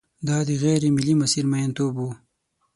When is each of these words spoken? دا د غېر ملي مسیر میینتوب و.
دا 0.27 0.37
د 0.47 0.49
غېر 0.61 0.81
ملي 0.95 1.13
مسیر 1.21 1.45
میینتوب 1.51 1.93
و. 1.99 2.07